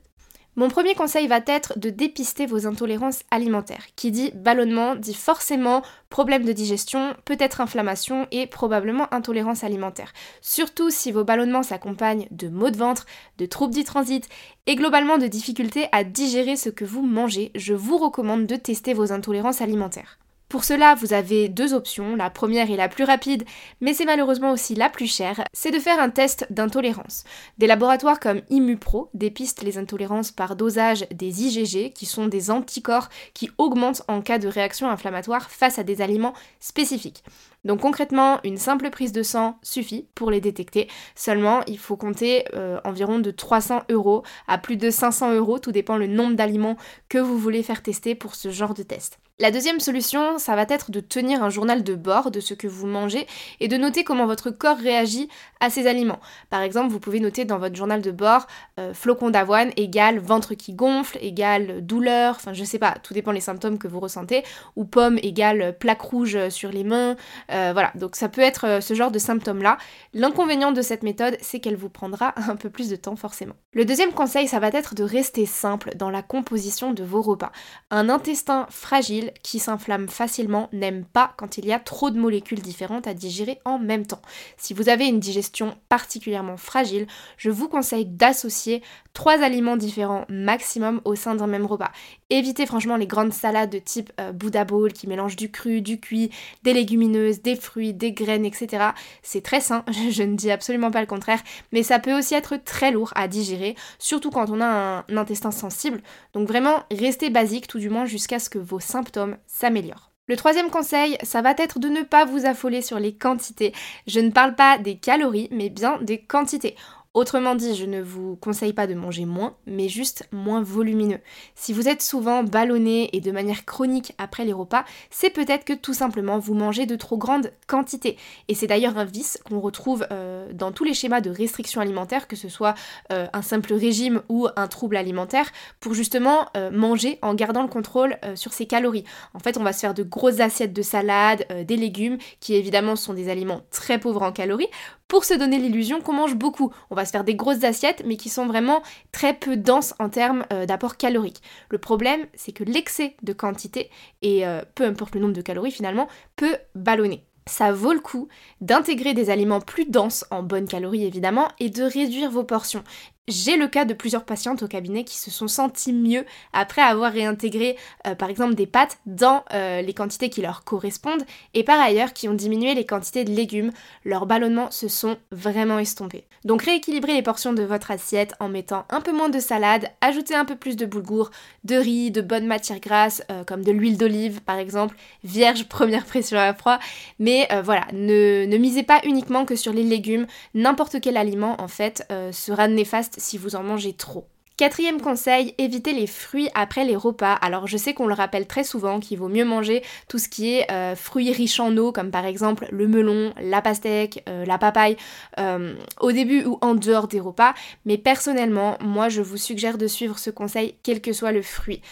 Mon 0.59 0.69
premier 0.69 0.95
conseil 0.95 1.27
va 1.27 1.39
être 1.45 1.77
de 1.77 1.91
dépister 1.91 2.47
vos 2.47 2.65
intolérances 2.65 3.21
alimentaires. 3.29 3.85
Qui 3.95 4.09
dit 4.09 4.31
ballonnement 4.33 4.95
dit 4.95 5.13
forcément 5.13 5.83
problème 6.09 6.45
de 6.45 6.51
digestion, 6.51 7.15
peut-être 7.25 7.61
inflammation 7.61 8.25
et 8.31 8.47
probablement 8.47 9.13
intolérance 9.13 9.63
alimentaire. 9.63 10.13
Surtout 10.41 10.89
si 10.89 11.11
vos 11.11 11.23
ballonnements 11.23 11.61
s'accompagnent 11.61 12.27
de 12.31 12.49
maux 12.49 12.71
de 12.71 12.77
ventre, 12.77 13.05
de 13.37 13.45
troubles 13.45 13.75
du 13.75 13.83
transit 13.83 14.27
et 14.65 14.75
globalement 14.75 15.19
de 15.19 15.27
difficultés 15.27 15.89
à 15.91 16.03
digérer 16.03 16.55
ce 16.55 16.69
que 16.69 16.85
vous 16.85 17.03
mangez, 17.03 17.51
je 17.53 17.75
vous 17.75 17.99
recommande 17.99 18.47
de 18.47 18.55
tester 18.55 18.95
vos 18.95 19.11
intolérances 19.11 19.61
alimentaires. 19.61 20.17
Pour 20.49 20.63
cela, 20.63 20.95
vous 20.95 21.11
avez 21.11 21.49
deux 21.49 21.73
options. 21.73 22.15
La 22.15 22.29
première 22.29 22.71
est 22.71 22.77
la 22.77 22.87
plus 22.87 23.03
rapide, 23.03 23.43
mais 23.81 23.93
c'est 23.93 24.05
malheureusement 24.05 24.51
aussi 24.51 24.75
la 24.75 24.87
plus 24.87 25.07
chère, 25.07 25.43
c'est 25.51 25.71
de 25.71 25.79
faire 25.79 25.99
un 25.99 26.09
test 26.09 26.47
d'intolérance. 26.49 27.25
Des 27.57 27.67
laboratoires 27.67 28.21
comme 28.21 28.41
ImuPro 28.49 29.09
dépistent 29.13 29.63
les 29.63 29.77
intolérances 29.77 30.31
par 30.31 30.55
dosage 30.55 31.05
des 31.11 31.43
IgG, 31.43 31.91
qui 31.91 32.05
sont 32.05 32.27
des 32.27 32.49
anticorps 32.49 33.09
qui 33.33 33.51
augmentent 33.57 34.03
en 34.07 34.21
cas 34.21 34.39
de 34.39 34.47
réaction 34.47 34.89
inflammatoire 34.89 35.51
face 35.51 35.79
à 35.79 35.83
des 35.83 36.01
aliments 36.01 36.33
spécifiques. 36.61 37.25
Donc 37.65 37.81
concrètement, 37.81 38.39
une 38.45 38.57
simple 38.57 38.89
prise 38.89 39.11
de 39.11 39.23
sang 39.23 39.59
suffit 39.63 40.07
pour 40.15 40.31
les 40.31 40.39
détecter. 40.39 40.87
Seulement, 41.15 41.59
il 41.67 41.77
faut 41.77 41.97
compter 41.97 42.45
euh, 42.53 42.79
environ 42.85 43.19
de 43.19 43.31
300 43.31 43.83
euros 43.89 44.23
à 44.47 44.57
plus 44.57 44.77
de 44.77 44.89
500 44.89 45.33
euros, 45.33 45.59
tout 45.59 45.73
dépend 45.73 45.97
le 45.97 46.07
nombre 46.07 46.35
d'aliments 46.35 46.77
que 47.09 47.17
vous 47.17 47.37
voulez 47.37 47.63
faire 47.63 47.83
tester 47.83 48.15
pour 48.15 48.35
ce 48.35 48.49
genre 48.49 48.73
de 48.73 48.83
test. 48.83 49.19
La 49.39 49.51
deuxième 49.51 49.79
solution, 49.79 50.39
ça 50.39 50.55
va 50.55 50.65
être 50.67 50.89
de 50.89 50.99
tenir 50.99 51.43
un 51.43 51.51
journal 51.51 51.83
de 51.83 51.93
bord 51.93 52.31
de 52.31 52.39
ce 52.39 52.55
que 52.55 52.65
vous 52.65 52.87
mangez 52.87 53.27
et 53.59 53.67
de 53.67 53.77
noter 53.77 54.03
comment 54.03 54.25
votre 54.25 54.49
corps 54.49 54.79
réagit 54.79 55.29
à 55.59 55.69
ces 55.69 55.85
aliments. 55.85 56.19
Par 56.49 56.63
exemple, 56.63 56.91
vous 56.91 56.99
pouvez 56.99 57.19
noter 57.19 57.45
dans 57.45 57.59
votre 57.59 57.75
journal 57.75 58.01
de 58.01 58.09
bord 58.09 58.47
euh, 58.79 58.95
flocon 58.95 59.29
d'avoine 59.29 59.69
égale 59.77 60.17
ventre 60.17 60.55
qui 60.55 60.73
gonfle, 60.73 61.19
égale 61.21 61.85
douleur, 61.85 62.33
enfin 62.35 62.53
je 62.53 62.63
sais 62.63 62.79
pas, 62.79 62.95
tout 63.03 63.13
dépend 63.13 63.31
les 63.31 63.41
symptômes 63.41 63.77
que 63.77 63.87
vous 63.87 63.99
ressentez, 63.99 64.43
ou 64.75 64.85
pomme 64.85 65.19
égale 65.21 65.77
plaque 65.77 66.01
rouge 66.01 66.49
sur 66.49 66.71
les 66.71 66.83
mains, 66.83 67.15
euh, 67.51 67.73
voilà, 67.73 67.91
donc 67.93 68.15
ça 68.15 68.29
peut 68.29 68.41
être 68.41 68.65
euh, 68.65 68.81
ce 68.81 68.95
genre 68.95 69.11
de 69.11 69.19
symptômes-là. 69.19 69.77
L'inconvénient 70.15 70.71
de 70.71 70.81
cette 70.81 71.03
méthode, 71.03 71.37
c'est 71.41 71.59
qu'elle 71.59 71.75
vous 71.75 71.89
prendra 71.89 72.33
un 72.49 72.55
peu 72.55 72.71
plus 72.71 72.89
de 72.89 72.95
temps 72.95 73.15
forcément. 73.15 73.53
Le 73.73 73.85
deuxième 73.85 74.13
conseil, 74.13 74.47
ça 74.47 74.57
va 74.57 74.69
être 74.69 74.95
de 74.95 75.03
rester 75.03 75.45
simple 75.45 75.91
dans 75.95 76.09
la 76.09 76.23
composition 76.23 76.91
de 76.91 77.03
vos 77.03 77.21
repas. 77.21 77.51
Un 77.91 78.09
intestin 78.09 78.65
fragile 78.71 79.26
qui 79.43 79.59
s'inflamme 79.59 80.07
facilement 80.07 80.69
n'aime 80.73 81.05
pas 81.05 81.33
quand 81.37 81.57
il 81.57 81.65
y 81.65 81.73
a 81.73 81.79
trop 81.79 82.09
de 82.09 82.19
molécules 82.19 82.61
différentes 82.61 83.07
à 83.07 83.13
digérer 83.13 83.59
en 83.65 83.79
même 83.79 84.05
temps. 84.05 84.21
Si 84.57 84.73
vous 84.73 84.89
avez 84.89 85.07
une 85.07 85.19
digestion 85.19 85.77
particulièrement 85.89 86.57
fragile, 86.57 87.07
je 87.37 87.49
vous 87.49 87.67
conseille 87.67 88.05
d'associer 88.05 88.81
trois 89.13 89.41
aliments 89.41 89.77
différents 89.77 90.25
maximum 90.29 91.01
au 91.05 91.15
sein 91.15 91.35
d'un 91.35 91.47
même 91.47 91.65
repas. 91.65 91.91
Évitez 92.29 92.65
franchement 92.65 92.97
les 92.97 93.07
grandes 93.07 93.31
salades 93.31 93.69
de 93.69 93.79
type 93.79 94.11
euh, 94.19 94.33
Buddha 94.33 94.65
Bowl 94.65 94.91
qui 94.91 95.07
mélangent 95.07 95.37
du 95.37 95.49
cru, 95.49 95.81
du 95.81 95.97
cuit, 95.97 96.29
des 96.63 96.73
légumineuses, 96.73 97.41
des 97.41 97.55
fruits, 97.55 97.93
des 97.93 98.11
graines, 98.11 98.43
etc. 98.43 98.87
C'est 99.23 99.41
très 99.41 99.61
sain, 99.61 99.85
je 100.11 100.23
ne 100.23 100.35
dis 100.35 100.51
absolument 100.51 100.91
pas 100.91 100.99
le 100.99 101.07
contraire, 101.07 101.41
mais 101.71 101.83
ça 101.83 101.99
peut 101.99 102.17
aussi 102.17 102.35
être 102.35 102.57
très 102.57 102.91
lourd 102.91 103.13
à 103.15 103.29
digérer, 103.29 103.75
surtout 103.97 104.29
quand 104.29 104.49
on 104.49 104.59
a 104.59 105.05
un 105.07 105.17
intestin 105.17 105.51
sensible. 105.51 106.01
Donc 106.33 106.49
vraiment, 106.49 106.83
restez 106.91 107.29
basique 107.29 107.67
tout 107.67 107.79
du 107.79 107.89
moins 107.89 108.05
jusqu'à 108.05 108.39
ce 108.39 108.49
que 108.49 108.59
vos 108.59 108.81
symptômes 108.81 109.37
s'améliore. 109.47 110.11
Le 110.27 110.35
troisième 110.35 110.69
conseil, 110.69 111.17
ça 111.23 111.41
va 111.41 111.51
être 111.57 111.79
de 111.79 111.87
ne 111.87 112.01
pas 112.01 112.25
vous 112.25 112.45
affoler 112.45 112.81
sur 112.81 112.99
les 112.99 113.15
quantités. 113.15 113.71
Je 114.05 114.19
ne 114.19 114.31
parle 114.31 114.55
pas 114.55 114.77
des 114.77 114.97
calories, 114.97 115.47
mais 115.51 115.69
bien 115.69 115.97
des 116.01 116.21
quantités. 116.21 116.75
Autrement 117.13 117.55
dit, 117.55 117.75
je 117.75 117.85
ne 117.85 118.01
vous 118.01 118.35
conseille 118.35 118.73
pas 118.73 118.85
de 118.85 118.93
manger 118.93 119.25
moins, 119.25 119.55
mais 119.65 119.89
juste 119.89 120.27
moins 120.31 120.61
volumineux. 120.61 121.19
Si 121.55 121.73
vous 121.73 121.87
êtes 121.87 122.01
souvent 122.01 122.43
ballonné 122.43 123.09
et 123.15 123.21
de 123.21 123.31
manière 123.31 123.65
chronique 123.65 124.13
après 124.17 124.45
les 124.45 124.53
repas, 124.53 124.85
c'est 125.09 125.31
peut-être 125.31 125.65
que 125.65 125.73
tout 125.73 125.93
simplement 125.93 126.37
vous 126.37 126.53
mangez 126.53 126.85
de 126.85 126.95
trop 126.95 127.17
grandes 127.17 127.51
quantités. 127.65 128.17
Et 128.47 128.53
c'est 128.53 128.67
d'ailleurs 128.67 128.97
un 128.97 129.05
vice 129.05 129.39
qu'on 129.45 129.59
retrouve 129.59 130.05
euh, 130.11 130.51
dans 130.53 130.71
tous 130.71 130.83
les 130.83 130.93
schémas 130.93 131.21
de 131.21 131.31
restriction 131.31 131.81
alimentaire, 131.81 132.27
que 132.27 132.35
ce 132.35 132.49
soit 132.49 132.75
euh, 133.11 133.25
un 133.33 133.41
simple 133.41 133.73
régime 133.73 134.21
ou 134.29 134.47
un 134.55 134.67
trouble 134.67 134.97
alimentaire, 134.97 135.51
pour 135.79 135.93
justement 135.93 136.47
euh, 136.55 136.69
manger 136.71 137.17
en 137.21 137.33
gardant 137.33 137.63
le 137.63 137.69
contrôle 137.69 138.17
sur 138.35 138.53
ses 138.53 138.67
calories. 138.67 139.05
En 139.33 139.39
fait, 139.39 139.57
on 139.57 139.63
va 139.63 139.73
se 139.73 139.79
faire 139.79 139.93
de 139.93 140.03
grosses 140.03 140.39
assiettes 140.39 140.73
de 140.73 140.81
salade, 140.81 141.45
des 141.65 141.77
légumes, 141.77 142.17
qui 142.39 142.55
évidemment 142.55 142.95
sont 142.95 143.13
des 143.13 143.29
aliments 143.29 143.61
très 143.71 143.99
pauvres 143.99 144.21
en 144.21 144.31
calories, 144.31 144.67
pour 145.07 145.25
se 145.25 145.33
donner 145.33 145.57
l'illusion 145.57 146.01
qu'on 146.01 146.13
mange 146.13 146.35
beaucoup. 146.35 146.73
On 146.89 146.95
va 146.95 147.05
se 147.05 147.11
faire 147.11 147.23
des 147.23 147.35
grosses 147.35 147.63
assiettes, 147.63 148.03
mais 148.05 148.17
qui 148.17 148.29
sont 148.29 148.45
vraiment 148.45 148.81
très 149.11 149.33
peu 149.33 149.57
denses 149.57 149.93
en 149.99 150.09
termes 150.09 150.45
euh, 150.51 150.65
d'apport 150.65 150.97
calorique. 150.97 151.41
Le 151.69 151.77
problème, 151.77 152.25
c'est 152.33 152.51
que 152.51 152.63
l'excès 152.63 153.15
de 153.23 153.33
quantité, 153.33 153.89
et 154.21 154.45
euh, 154.45 154.61
peu 154.75 154.85
importe 154.85 155.15
le 155.15 155.21
nombre 155.21 155.33
de 155.33 155.41
calories 155.41 155.71
finalement, 155.71 156.07
peut 156.35 156.57
ballonner 156.75 157.23
ça 157.47 157.71
vaut 157.71 157.93
le 157.93 157.99
coup 157.99 158.27
d'intégrer 158.61 159.13
des 159.13 159.29
aliments 159.29 159.61
plus 159.61 159.85
denses 159.85 160.25
en 160.31 160.43
bonnes 160.43 160.67
calories 160.67 161.05
évidemment 161.05 161.47
et 161.59 161.69
de 161.69 161.83
réduire 161.83 162.29
vos 162.29 162.43
portions. 162.43 162.83
J'ai 163.27 163.57
le 163.57 163.67
cas 163.67 163.83
de 163.83 163.93
plusieurs 163.93 164.23
patientes 164.23 164.63
au 164.63 164.69
cabinet 164.69 165.03
qui 165.03 165.17
se 165.17 165.29
sont 165.29 165.49
senties 165.49 165.91
mieux 165.91 166.23
après 166.53 166.81
avoir 166.81 167.11
réintégré 167.11 167.75
euh, 168.07 168.15
par 168.15 168.29
exemple 168.29 168.55
des 168.55 168.67
pâtes 168.67 168.99
dans 169.05 169.43
euh, 169.53 169.81
les 169.81 169.93
quantités 169.93 170.29
qui 170.29 170.41
leur 170.41 170.63
correspondent 170.63 171.25
et 171.53 171.65
par 171.65 171.77
ailleurs 171.77 172.13
qui 172.13 172.29
ont 172.29 172.33
diminué 172.33 172.73
les 172.73 172.85
quantités 172.85 173.25
de 173.25 173.31
légumes. 173.31 173.73
Leurs 174.05 174.27
ballonnements 174.27 174.71
se 174.71 174.87
sont 174.87 175.17
vraiment 175.33 175.77
estompés. 175.77 176.23
Donc 176.45 176.61
rééquilibrez 176.61 177.15
les 177.15 177.21
portions 177.21 177.51
de 177.51 177.63
votre 177.63 177.91
assiette 177.91 178.33
en 178.39 178.47
mettant 178.47 178.85
un 178.89 179.01
peu 179.01 179.11
moins 179.11 179.27
de 179.27 179.41
salade, 179.41 179.91
ajoutez 179.99 180.33
un 180.33 180.45
peu 180.45 180.55
plus 180.55 180.77
de 180.77 180.85
boulgour, 180.85 181.29
de 181.65 181.75
riz, 181.75 182.11
de 182.11 182.21
bonnes 182.21 182.47
matières 182.47 182.79
grasses 182.79 183.23
euh, 183.29 183.43
comme 183.43 183.65
de 183.65 183.73
l'huile 183.73 183.97
d'olive 183.97 184.39
par 184.39 184.57
exemple, 184.57 184.95
vierge 185.25 185.65
première 185.67 186.05
pression 186.05 186.39
à 186.39 186.53
froid. 186.53 186.79
Mais 187.19 187.49
voilà, 187.61 187.87
ne, 187.91 188.45
ne, 188.45 188.57
misez 188.57 188.83
pas 188.83 189.01
uniquement 189.03 189.43
que 189.43 189.57
sur 189.57 189.73
les 189.73 189.83
légumes, 189.83 190.27
n'importe 190.53 191.01
quel 191.01 191.17
aliment 191.17 191.59
en 191.59 191.67
fait 191.67 192.07
sera 192.31 192.67
néfaste 192.67 193.16
si 193.17 193.37
vous 193.37 193.55
en 193.55 193.63
mangez 193.63 193.93
trop. 193.93 194.27
Quatrième 194.57 194.99
conseil, 194.99 195.53
évitez 195.59 195.93
les 195.93 196.07
fruits 196.07 196.49
après 196.55 196.83
les 196.83 196.95
repas. 196.95 197.33
Alors 197.33 197.67
je 197.67 197.77
sais 197.77 197.93
qu'on 197.93 198.07
le 198.07 198.15
rappelle 198.15 198.47
très 198.47 198.63
souvent 198.63 198.99
qu'il 198.99 199.19
vaut 199.19 199.27
mieux 199.27 199.45
manger 199.45 199.83
tout 200.07 200.17
ce 200.17 200.27
qui 200.27 200.55
est 200.55 200.71
euh, 200.71 200.95
fruits 200.95 201.31
riches 201.31 201.59
en 201.59 201.77
eau, 201.77 201.91
comme 201.91 202.09
par 202.09 202.25
exemple 202.25 202.65
le 202.71 202.87
melon, 202.87 203.35
la 203.39 203.61
pastèque, 203.61 204.23
euh, 204.27 204.45
la 204.45 204.57
papaye, 204.57 204.97
euh, 205.39 205.75
au 205.99 206.11
début 206.11 206.43
ou 206.43 206.57
en 206.61 206.73
dehors 206.73 207.07
des 207.07 207.19
repas. 207.19 207.53
Mais 207.85 207.99
personnellement, 207.99 208.79
moi 208.81 209.09
je 209.09 209.21
vous 209.21 209.37
suggère 209.37 209.77
de 209.77 209.85
suivre 209.85 210.17
ce 210.17 210.31
conseil 210.31 210.73
quel 210.81 211.01
que 211.01 211.13
soit 211.13 211.31
le 211.31 211.43
fruit. 211.43 211.83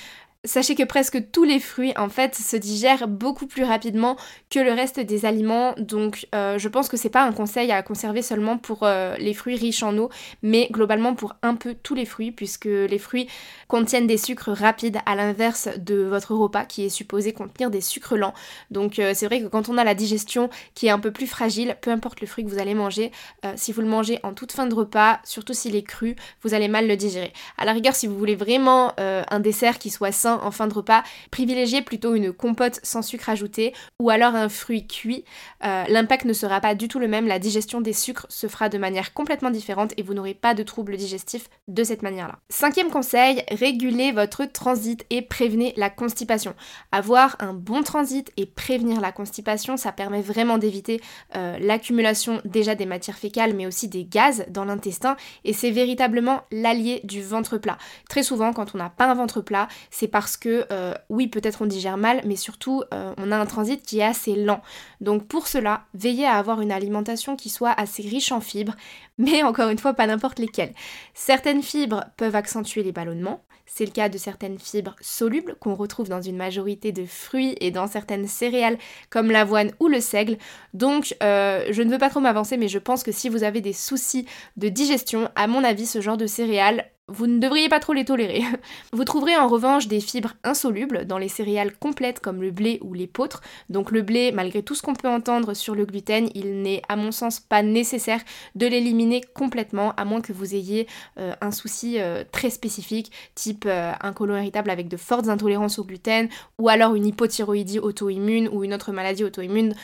Sachez 0.45 0.75
que 0.75 0.83
presque 0.83 1.31
tous 1.31 1.44
les 1.44 1.59
fruits 1.59 1.94
en 1.97 2.07
fait 2.07 2.36
se 2.36 2.56
digèrent 2.56 3.07
beaucoup 3.07 3.47
plus 3.47 3.63
rapidement 3.63 4.15
que 4.51 4.59
le 4.59 4.71
reste 4.71 5.00
des 5.00 5.25
aliments, 5.25 5.74
donc 5.80 6.27
euh, 6.36 6.59
je 6.59 6.69
pense 6.69 6.88
que 6.88 6.97
c'est 6.97 7.09
pas 7.09 7.24
un 7.24 7.31
conseil 7.31 7.71
à 7.71 7.81
conserver 7.81 8.21
seulement 8.21 8.57
pour 8.57 8.83
euh, 8.83 9.15
les 9.18 9.33
fruits 9.33 9.56
riches 9.56 9.81
en 9.81 9.97
eau, 9.97 10.09
mais 10.44 10.68
globalement 10.71 11.15
pour 11.15 11.36
un 11.42 11.56
peu 11.56 11.74
tous 11.74 11.95
les 11.95 12.06
fruits, 12.06 12.31
puisque 12.31 12.65
les 12.65 13.00
fruits 13.00 13.27
contiennent 13.68 14.06
des 14.06 14.18
sucres 14.18 14.51
rapides 14.51 15.00
à 15.07 15.15
l'inverse 15.15 15.69
de 15.77 16.03
votre 16.03 16.36
repas 16.36 16.65
qui 16.65 16.86
est 16.86 16.89
supposé 16.89 17.34
contenir 17.34 17.72
des 17.72 17.81
sucres 17.81 18.15
lents. 18.15 18.34
Donc 18.70 19.00
euh, 19.00 19.13
c'est 19.15 19.25
vrai 19.25 19.41
que 19.41 19.48
quand 19.48 19.70
on 19.70 19.77
a 19.79 19.84
la 19.84 19.96
digestion 19.96 20.50
qui 20.75 20.88
est 20.88 20.91
un 20.91 21.00
peu 21.00 21.12
plus 21.12 21.27
fragile, 21.27 21.75
peu 21.81 21.89
importe 21.89 22.22
le 22.22 22.27
fruit 22.27 22.46
que 22.46 22.50
vous 22.50 22.60
allez 22.60 22.75
manger, 22.75 23.12
si 23.55 23.72
vous 23.72 23.81
le 23.81 23.88
mangez 23.88 24.20
en 24.24 24.34
toute 24.34 24.51
fin 24.51 24.67
de 24.67 24.75
repas, 24.75 25.20
surtout 25.24 25.53
s'il 25.53 25.75
est 25.75 25.84
cru, 25.84 26.15
vous 26.43 26.53
allez 26.53 26.67
mal 26.67 26.88
le 26.88 26.96
digérer. 26.96 27.34
À 27.58 27.65
la 27.65 27.74
rigueur, 27.74 27.96
si 27.96 28.08
vous 28.08 28.17
voulez 28.17 28.36
vraiment 28.36 28.93
un 28.98 29.39
dessert 29.39 29.79
qui 29.79 29.89
soit 29.89 30.12
sain 30.12 30.35
en 30.44 30.51
fin 30.51 30.68
de 30.68 30.74
repas, 30.74 31.04
privilégiez 31.32 31.82
plutôt 31.82 32.15
une 32.15 32.34
compote 32.34 32.80
sans 32.84 33.01
sucre 33.01 33.30
ajouté 33.30 33.74
ou 34.00 34.10
alors 34.10 34.36
un 34.36 34.50
fruit 34.50 34.88
cuit. 34.88 35.25
Euh, 35.63 35.84
l'impact 35.88 36.25
ne 36.25 36.34
sera 36.34 36.62
pas 36.62 36.75
du 36.75 36.88
tout 36.88 37.00
le 37.00 37.08
même, 37.08 37.27
la 37.27 37.39
digestion 37.39 37.82
des 37.82 37.94
sucres 37.94 38.25
se 38.30 38.48
fera 38.48 38.70
de 38.70 38.77
manière 38.77 39.13
complètement 39.13 39.50
différente 39.50 39.94
et 39.98 40.04
vous 40.04 40.13
n'aurez 40.13 40.34
pas 40.34 40.54
de 40.54 40.63
troubles 40.63 40.98
digestifs 40.98 41.50
de 41.68 41.84
cette 41.84 42.01
manière-là. 42.01 42.39
Cinquième 42.50 42.89
conseil, 42.89 43.44
régulez 43.51 44.12
votre 44.12 44.46
transit 44.46 45.06
et 45.10 45.22
prévenez 45.22 45.74
la 45.77 45.89
constipation. 45.89 46.56
Avoir 46.92 47.36
un 47.39 47.54
bon 47.54 47.84
transit 47.84 48.32
et 48.38 48.46
prévenir 48.46 49.01
la 49.01 49.12
constipation, 49.12 49.77
ça 49.77 49.92
permet 49.92 50.22
vraiment 50.22 50.58
d'éviter 50.58 51.01
euh, 51.36 51.58
l'accumulation 51.60 52.42
déjà 52.46 52.75
des 52.75 52.86
matières 52.86 53.18
fécales 53.18 53.54
mais 53.54 53.65
aussi 53.65 53.88
des 53.88 54.06
gaz 54.06 54.46
dans 54.50 54.65
l'intestin 54.65 55.15
et 55.44 55.54
c'est 55.54 55.72
véritablement 55.72 56.42
l'allié 56.51 57.01
du 57.04 57.22
ventre 57.22 57.58
plat. 57.58 57.77
Très 58.10 58.24
souvent 58.24 58.54
quand 58.54 58.75
on 58.75 58.77
n'a 58.77 58.89
pas 58.89 59.06
un 59.06 59.15
ventre 59.15 59.42
plat, 59.42 59.68
c'est 59.89 60.08
parce 60.08 60.25
parce 60.25 60.38
que 60.38 60.65
euh, 60.72 60.96
oui, 61.10 61.27
peut-être 61.27 61.62
on 61.62 61.67
digère 61.67 61.98
mal, 61.98 62.20
mais 62.25 62.36
surtout 62.36 62.82
euh, 62.96 63.13
on 63.17 63.32
a 63.32 63.38
un 63.38 63.46
transit 63.46 63.79
qui 63.84 64.00
est 64.00 64.03
assez 64.03 64.34
lent. 64.34 64.60
Donc 65.00 65.27
pour 65.27 65.48
cela, 65.48 65.84
veillez 65.94 66.25
à 66.25 66.38
avoir 66.38 66.62
une 66.62 66.72
alimentation 66.72 67.36
qui 67.36 67.50
soit 67.50 67.70
assez 67.70 68.01
riche 68.01 68.32
en 68.32 68.41
fibres, 68.41 68.74
mais 69.20 69.44
encore 69.44 69.70
une 69.70 69.77
fois 69.77 69.94
pas 69.94 70.08
n'importe 70.08 70.39
lesquelles. 70.39 70.74
Certaines 71.13 71.62
fibres 71.62 72.05
peuvent 72.17 72.36
accentuer 72.36 72.82
les 72.82 72.91
ballonnements, 72.91 73.44
c'est 73.67 73.86
le 73.86 73.91
cas 73.91 74.10
de 74.10 74.17
certaines 74.17 74.58
fibres 74.58 74.96
solubles 75.00 75.58
qu'on 75.60 75.75
retrouve 75.75 76.10
dans 76.10 76.24
une 76.24 76.38
majorité 76.38 76.91
de 76.91 77.05
fruits 77.05 77.55
et 77.62 77.70
dans 77.70 77.86
certaines 77.86 78.27
céréales 78.27 78.79
comme 79.12 79.29
l'avoine 79.29 79.74
ou 79.79 79.88
le 79.88 80.00
seigle. 80.00 80.38
Donc 80.74 81.15
euh, 81.22 81.67
je 81.70 81.84
ne 81.84 81.91
veux 81.91 82.00
pas 82.00 82.10
trop 82.10 82.20
m'avancer 82.20 82.58
mais 82.58 82.67
je 82.67 82.79
pense 82.79 83.03
que 83.03 83.12
si 83.12 83.29
vous 83.29 83.44
avez 83.44 83.62
des 83.62 83.74
soucis 83.74 84.25
de 84.58 84.70
digestion, 84.70 85.29
à 85.36 85.46
mon 85.46 85.63
avis 85.63 85.86
ce 85.86 86.01
genre 86.01 86.17
de 86.17 86.25
céréales 86.25 86.89
vous 87.07 87.27
ne 87.27 87.38
devriez 87.38 87.69
pas 87.69 87.79
trop 87.79 87.93
les 87.93 88.03
tolérer. 88.03 88.41
Vous 88.91 89.03
trouverez 89.03 89.35
en 89.38 89.47
revanche 89.47 89.88
des 89.88 90.00
fibres 90.00 90.33
insolubles 90.43 91.05
dans 91.05 91.19
les 91.19 91.27
céréales 91.27 91.75
complètes 91.77 92.19
comme 92.19 92.41
le 92.41 92.50
blé 92.50 92.79
ou 92.81 92.95
l'épeautre. 92.95 93.41
Donc 93.69 93.91
le 93.91 94.01
blé, 94.01 94.31
malgré 94.31 94.63
tout 94.63 94.74
ce 94.74 94.81
qu'on 94.81 94.95
peut 94.95 95.07
entendre 95.07 95.53
sur 95.53 95.75
le 95.75 95.85
gluten, 95.85 96.29
il 96.33 96.63
n'est 96.63 96.81
à 96.89 96.95
mon 96.95 97.12
sens 97.12 97.39
pas 97.39 97.62
nécessaire 97.62 98.21
de 98.55 98.65
l'éliminer 98.65 99.21
complètement, 99.21 99.93
à 99.97 100.05
moins 100.05 100.21
que 100.21 100.33
vous 100.33 100.55
ayez 100.55 100.88
euh, 101.19 101.33
un 101.41 101.51
souci 101.51 102.00
euh, 102.00 102.24
très 102.31 102.50
spécifique, 102.50 103.12
type 103.35 103.65
euh, 103.67 103.91
un 104.01 104.13
côlon 104.13 104.38
irritable 104.38 104.71
avec 104.71 104.88
de 104.88 104.97
fortes 104.97 105.27
intolérances 105.27 105.77
au 105.77 105.83
gluten, 105.83 106.27
ou 106.57 106.69
alors 106.69 106.95
une 106.95 107.05
hypothyroïdie 107.05 107.79
auto-immune 107.79 108.50
ou 108.51 108.63
une 108.63 108.74
autre 108.74 108.91
maladie 108.91 109.24
auto-immune. 109.24 109.75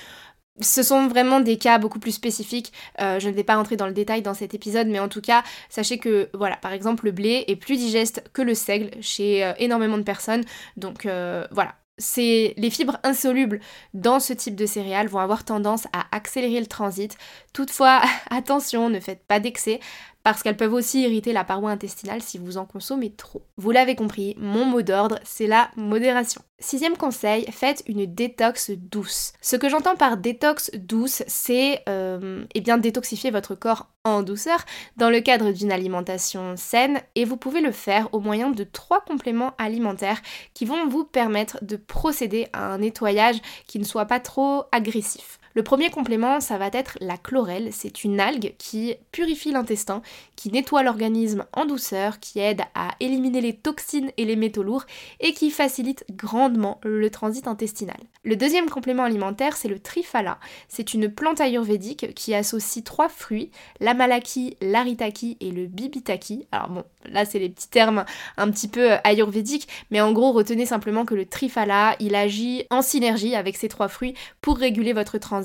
Ce 0.60 0.84
sont 0.84 1.08
vraiment 1.08 1.40
des 1.40 1.58
cas 1.58 1.78
beaucoup 1.78 2.00
plus 2.00 2.12
spécifiques. 2.12 2.74
Euh, 3.00 3.20
je 3.20 3.30
ne 3.30 3.34
vais 3.34 3.44
pas 3.44 3.56
rentrer 3.56 3.78
dans 3.78 3.88
le 3.88 3.94
détail 3.94 4.22
dans 4.22 4.34
cet 4.34 4.54
épisode, 4.54 4.88
mais 4.88 5.00
en 5.00 5.08
tout 5.08 5.22
cas, 5.22 5.44
sachez 5.70 5.98
que, 5.98 6.30
voilà, 6.34 6.58
par 6.58 6.74
exemple, 6.74 7.06
le 7.06 7.12
blé 7.12 7.46
est 7.48 7.56
plus 7.56 7.78
digeste 7.78 8.24
que 8.34 8.42
le 8.42 8.54
seigle 8.54 8.92
chez 9.02 9.46
euh, 9.46 9.54
énormément 9.60 9.98
de 9.98 10.04
personnes. 10.04 10.44
Donc 10.76 11.06
euh, 11.06 11.48
voilà, 11.52 11.76
c'est 11.98 12.54
les 12.58 12.70
fibres 12.70 12.98
insolubles 13.04 13.60
dans 13.94 14.20
ce 14.20 14.34
type 14.34 14.56
de 14.56 14.66
céréales 14.66 15.08
vont 15.08 15.20
avoir 15.20 15.46
tendance 15.46 15.88
à 15.94 16.06
accélérer 16.12 16.60
le 16.60 16.66
transit. 16.66 17.18
Toutefois, 17.54 18.02
attention, 18.30 18.90
ne 18.90 19.00
faites 19.00 19.24
pas 19.26 19.40
d'excès 19.40 19.80
parce 20.24 20.44
qu'elles 20.44 20.58
peuvent 20.58 20.74
aussi 20.74 21.02
irriter 21.02 21.34
la 21.34 21.44
paroi 21.44 21.72
intestinale 21.72 22.22
si 22.22 22.38
vous 22.38 22.58
en 22.58 22.66
consommez 22.66 23.12
trop. 23.12 23.44
Vous 23.58 23.72
l'avez 23.72 23.96
compris, 23.96 24.36
mon 24.38 24.66
mot 24.66 24.82
d'ordre, 24.82 25.20
c'est 25.24 25.48
la 25.48 25.70
modération. 25.76 26.42
Sixième 26.60 26.96
conseil, 26.96 27.46
faites 27.52 27.84
une 27.88 28.06
détox 28.06 28.72
douce. 28.72 29.34
Ce 29.42 29.56
que 29.56 29.68
j'entends 29.68 29.96
par 29.96 30.18
détox 30.18 30.70
douce, 30.76 31.24
c'est 31.26 31.82
euh, 31.90 32.46
eh 32.54 32.62
bien 32.62 32.78
détoxifier 32.78 33.32
votre 33.32 33.56
corps 33.56 33.88
en 34.04 34.22
douceur 34.22 34.60
dans 34.96 35.10
le 35.10 35.22
cadre 35.22 35.52
d'une 35.52 35.72
alimentation 35.72 36.56
saine 36.58 37.02
et 37.16 37.26
vous 37.26 37.38
pouvez 37.38 37.62
le 37.62 37.72
faire 37.72 38.10
au 38.14 38.20
moyen 38.20 38.52
de 38.52 38.64
trois 38.64 39.02
compléments 39.02 39.54
alimentaires 39.58 40.22
qui 40.54 40.66
vont 40.66 40.88
vous 40.88 41.04
permettre 41.04 41.58
de 41.64 41.78
procéder 41.78 42.48
à 42.54 42.72
un 42.74 42.78
nettoyage 42.80 43.42
qui 43.66 43.80
ne 43.80 43.84
soit 43.84 44.06
pas 44.06 44.20
trop 44.20 44.64
agressif. 44.72 45.40
Le 45.54 45.64
premier 45.64 45.90
complément, 45.90 46.40
ça 46.40 46.58
va 46.58 46.70
être 46.72 46.98
la 47.02 47.18
chlorelle. 47.18 47.70
C'est 47.74 48.04
une 48.04 48.20
algue 48.22 48.54
qui 48.58 48.96
purifie 49.12 49.52
l'intestin, 49.52 50.02
qui 50.38 50.50
nettoie 50.50 50.84
l'organisme 50.84 51.46
en 51.54 51.66
douceur, 51.66 52.20
qui 52.20 52.40
aide 52.40 52.62
à 52.74 52.92
éliminer 53.02 53.42
les 53.42 53.56
toxines 53.56 54.12
et 54.18 54.24
les 54.24 54.38
métaux 54.38 54.64
lourds 54.64 54.86
et 55.20 55.34
qui 55.34 55.52
facilite 55.52 56.06
grandement 56.12 56.80
le 56.84 57.10
transit 57.10 57.48
intestinal. 57.48 57.98
Le 58.24 58.36
deuxième 58.36 58.70
complément 58.70 59.04
alimentaire, 59.04 59.58
c'est 59.58 59.68
le 59.68 59.80
trifala. 59.80 60.40
C'est 60.70 60.94
une 60.94 61.10
plante 61.10 61.42
ayurvédique 61.42 62.14
qui 62.14 62.34
associe 62.34 62.84
trois 62.84 63.10
fruits, 63.10 63.52
la 63.80 63.94
malaki, 63.94 64.56
l'aritaki 64.62 65.38
et 65.42 65.52
le 65.52 65.66
bibitaki. 65.66 66.48
Alors 66.52 66.70
bon, 66.70 66.84
là 67.06 67.26
c'est 67.26 67.40
les 67.40 67.50
petits 67.50 67.70
termes 67.70 68.06
un 68.38 68.52
petit 68.52 68.68
peu 68.68 68.92
ayurvédiques, 69.04 69.68
mais 69.90 70.00
en 70.00 70.14
gros 70.14 70.32
retenez 70.32 70.66
simplement 70.66 71.04
que 71.04 71.16
le 71.16 71.26
trifala, 71.26 71.96
il 72.00 72.16
agit 72.16 72.66
en 72.70 72.82
synergie 72.82 73.36
avec 73.36 73.58
ces 73.58 73.68
trois 73.68 73.90
fruits 73.90 74.14
pour 74.42 74.58
réguler 74.58 74.94
votre 74.94 75.18
transit 75.18 75.41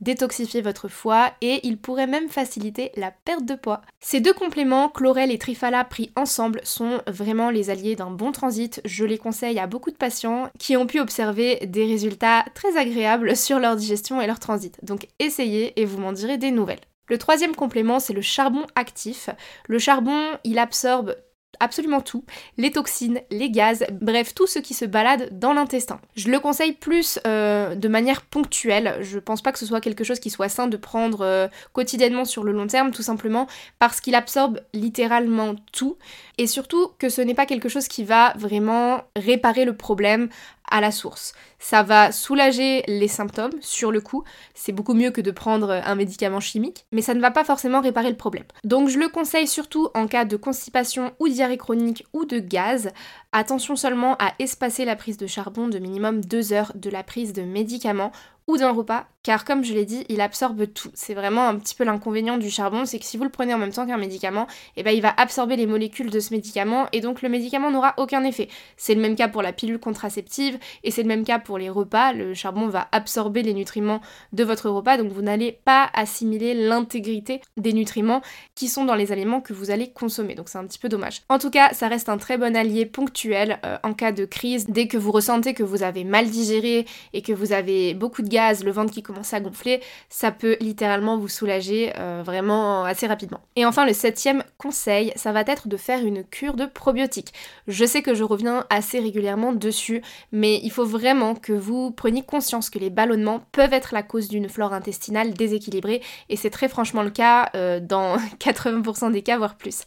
détoxifier 0.00 0.60
votre 0.60 0.88
foie 0.88 1.32
et 1.40 1.60
il 1.66 1.78
pourrait 1.78 2.06
même 2.06 2.28
faciliter 2.28 2.92
la 2.96 3.10
perte 3.10 3.44
de 3.44 3.54
poids. 3.54 3.82
Ces 4.00 4.20
deux 4.20 4.32
compléments, 4.32 4.88
chlorelle 4.88 5.32
et 5.32 5.38
trifala 5.38 5.84
pris 5.84 6.10
ensemble, 6.16 6.60
sont 6.64 7.00
vraiment 7.06 7.50
les 7.50 7.70
alliés 7.70 7.96
d'un 7.96 8.10
bon 8.10 8.32
transit. 8.32 8.80
Je 8.84 9.04
les 9.04 9.18
conseille 9.18 9.58
à 9.58 9.66
beaucoup 9.66 9.90
de 9.90 9.96
patients 9.96 10.50
qui 10.58 10.76
ont 10.76 10.86
pu 10.86 11.00
observer 11.00 11.66
des 11.66 11.86
résultats 11.86 12.44
très 12.54 12.76
agréables 12.76 13.36
sur 13.46 13.58
leur 13.58 13.76
digestion 13.76 14.20
et 14.20 14.26
leur 14.26 14.40
transit. 14.40 14.78
Donc 14.84 15.08
essayez 15.18 15.80
et 15.80 15.84
vous 15.84 15.98
m'en 15.98 16.12
direz 16.12 16.38
des 16.38 16.50
nouvelles. 16.50 16.80
Le 17.08 17.18
troisième 17.18 17.54
complément, 17.54 18.00
c'est 18.00 18.12
le 18.12 18.20
charbon 18.20 18.66
actif. 18.74 19.30
Le 19.68 19.78
charbon, 19.78 20.20
il 20.42 20.58
absorbe 20.58 21.14
absolument 21.60 22.00
tout, 22.00 22.24
les 22.56 22.70
toxines, 22.70 23.20
les 23.30 23.50
gaz, 23.50 23.84
bref 23.90 24.34
tout 24.34 24.46
ce 24.46 24.58
qui 24.58 24.74
se 24.74 24.84
balade 24.84 25.38
dans 25.38 25.52
l'intestin. 25.52 26.00
Je 26.16 26.30
le 26.30 26.40
conseille 26.40 26.72
plus 26.72 27.18
euh, 27.26 27.74
de 27.74 27.88
manière 27.88 28.22
ponctuelle, 28.22 28.98
je 29.00 29.18
pense 29.18 29.42
pas 29.42 29.52
que 29.52 29.58
ce 29.58 29.66
soit 29.66 29.80
quelque 29.80 30.04
chose 30.04 30.20
qui 30.20 30.30
soit 30.30 30.48
sain 30.48 30.66
de 30.66 30.76
prendre 30.76 31.20
euh, 31.22 31.48
quotidiennement 31.72 32.24
sur 32.24 32.44
le 32.44 32.52
long 32.52 32.66
terme, 32.66 32.90
tout 32.90 33.02
simplement 33.02 33.46
parce 33.78 34.00
qu'il 34.00 34.14
absorbe 34.14 34.60
littéralement 34.72 35.54
tout, 35.72 35.96
et 36.38 36.46
surtout 36.46 36.90
que 36.98 37.08
ce 37.08 37.20
n'est 37.20 37.34
pas 37.34 37.46
quelque 37.46 37.68
chose 37.68 37.88
qui 37.88 38.04
va 38.04 38.34
vraiment 38.36 39.02
réparer 39.16 39.64
le 39.64 39.76
problème 39.76 40.28
à 40.70 40.80
la 40.80 40.90
source. 40.90 41.32
Ça 41.58 41.82
va 41.82 42.12
soulager 42.12 42.82
les 42.86 43.08
symptômes 43.08 43.52
sur 43.60 43.90
le 43.90 44.00
coup, 44.00 44.24
c'est 44.54 44.72
beaucoup 44.72 44.94
mieux 44.94 45.10
que 45.10 45.20
de 45.20 45.30
prendre 45.30 45.70
un 45.70 45.94
médicament 45.94 46.40
chimique, 46.40 46.86
mais 46.92 47.02
ça 47.02 47.14
ne 47.14 47.20
va 47.20 47.30
pas 47.30 47.44
forcément 47.44 47.80
réparer 47.80 48.10
le 48.10 48.16
problème. 48.16 48.44
Donc 48.64 48.88
je 48.88 48.98
le 48.98 49.08
conseille 49.08 49.46
surtout 49.46 49.88
en 49.94 50.06
cas 50.06 50.24
de 50.24 50.36
constipation 50.36 51.12
ou 51.18 51.28
diarrhée 51.28 51.56
chronique 51.56 52.04
ou 52.12 52.24
de 52.24 52.38
gaz. 52.38 52.90
Attention 53.32 53.76
seulement 53.76 54.16
à 54.18 54.32
espacer 54.38 54.84
la 54.84 54.96
prise 54.96 55.16
de 55.16 55.26
charbon 55.26 55.68
de 55.68 55.78
minimum 55.78 56.24
2 56.24 56.52
heures 56.52 56.72
de 56.74 56.90
la 56.90 57.02
prise 57.02 57.32
de 57.32 57.42
médicaments 57.42 58.12
ou 58.48 58.56
d'un 58.56 58.70
repas, 58.70 59.06
car 59.22 59.44
comme 59.44 59.64
je 59.64 59.74
l'ai 59.74 59.84
dit, 59.84 60.04
il 60.08 60.20
absorbe 60.20 60.72
tout. 60.72 60.90
C'est 60.94 61.14
vraiment 61.14 61.48
un 61.48 61.56
petit 61.56 61.74
peu 61.74 61.82
l'inconvénient 61.82 62.38
du 62.38 62.48
charbon, 62.48 62.84
c'est 62.84 63.00
que 63.00 63.04
si 63.04 63.16
vous 63.16 63.24
le 63.24 63.30
prenez 63.30 63.52
en 63.52 63.58
même 63.58 63.72
temps 63.72 63.84
qu'un 63.84 63.96
médicament, 63.96 64.46
eh 64.76 64.84
ben, 64.84 64.92
il 64.92 65.02
va 65.02 65.12
absorber 65.16 65.56
les 65.56 65.66
molécules 65.66 66.10
de 66.10 66.20
ce 66.20 66.32
médicament 66.32 66.86
et 66.92 67.00
donc 67.00 67.22
le 67.22 67.28
médicament 67.28 67.72
n'aura 67.72 67.94
aucun 67.96 68.22
effet. 68.22 68.48
C'est 68.76 68.94
le 68.94 69.00
même 69.00 69.16
cas 69.16 69.26
pour 69.26 69.42
la 69.42 69.52
pilule 69.52 69.80
contraceptive 69.80 70.58
et 70.84 70.92
c'est 70.92 71.02
le 71.02 71.08
même 71.08 71.24
cas 71.24 71.40
pour 71.40 71.58
les 71.58 71.68
repas. 71.68 72.12
Le 72.12 72.34
charbon 72.34 72.68
va 72.68 72.86
absorber 72.92 73.42
les 73.42 73.52
nutriments 73.52 74.00
de 74.32 74.44
votre 74.44 74.70
repas, 74.70 74.96
donc 74.96 75.10
vous 75.10 75.22
n'allez 75.22 75.50
pas 75.64 75.90
assimiler 75.92 76.54
l'intégrité 76.54 77.40
des 77.56 77.72
nutriments 77.72 78.22
qui 78.54 78.68
sont 78.68 78.84
dans 78.84 78.94
les 78.94 79.10
aliments 79.10 79.40
que 79.40 79.52
vous 79.52 79.72
allez 79.72 79.90
consommer. 79.90 80.36
Donc 80.36 80.48
c'est 80.48 80.58
un 80.58 80.66
petit 80.66 80.78
peu 80.78 80.88
dommage. 80.88 81.22
En 81.28 81.40
tout 81.40 81.50
cas, 81.50 81.72
ça 81.72 81.88
reste 81.88 82.08
un 82.08 82.18
très 82.18 82.38
bon 82.38 82.54
allié 82.54 82.86
ponctuel 82.86 83.58
euh, 83.64 83.76
en 83.82 83.92
cas 83.92 84.12
de 84.12 84.24
crise. 84.24 84.66
Dès 84.68 84.86
que 84.86 84.96
vous 84.96 85.10
ressentez 85.10 85.52
que 85.52 85.64
vous 85.64 85.82
avez 85.82 86.04
mal 86.04 86.30
digéré 86.30 86.86
et 87.12 87.22
que 87.22 87.32
vous 87.32 87.52
avez 87.52 87.94
beaucoup 87.94 88.22
de 88.22 88.28
le 88.36 88.70
ventre 88.70 88.92
qui 88.92 89.02
commence 89.02 89.32
à 89.32 89.40
gonfler, 89.40 89.80
ça 90.08 90.30
peut 90.30 90.56
littéralement 90.60 91.16
vous 91.16 91.28
soulager 91.28 91.92
euh, 91.96 92.22
vraiment 92.24 92.84
assez 92.84 93.06
rapidement. 93.06 93.40
Et 93.56 93.64
enfin, 93.64 93.86
le 93.86 93.92
septième 93.92 94.44
conseil, 94.58 95.12
ça 95.16 95.32
va 95.32 95.40
être 95.40 95.68
de 95.68 95.76
faire 95.76 96.04
une 96.04 96.22
cure 96.24 96.54
de 96.54 96.66
probiotiques. 96.66 97.32
Je 97.66 97.84
sais 97.84 98.02
que 98.02 98.14
je 98.14 98.24
reviens 98.24 98.64
assez 98.68 99.00
régulièrement 99.00 99.52
dessus, 99.52 100.02
mais 100.32 100.60
il 100.62 100.70
faut 100.70 100.84
vraiment 100.84 101.34
que 101.34 101.52
vous 101.52 101.90
preniez 101.90 102.22
conscience 102.22 102.70
que 102.70 102.78
les 102.78 102.90
ballonnements 102.90 103.40
peuvent 103.52 103.72
être 103.72 103.94
la 103.94 104.02
cause 104.02 104.28
d'une 104.28 104.48
flore 104.48 104.72
intestinale 104.72 105.32
déséquilibrée, 105.32 106.02
et 106.28 106.36
c'est 106.36 106.50
très 106.50 106.68
franchement 106.68 107.02
le 107.02 107.10
cas 107.10 107.50
euh, 107.54 107.80
dans 107.80 108.16
80% 108.38 109.12
des 109.12 109.22
cas, 109.22 109.38
voire 109.38 109.56
plus. 109.56 109.82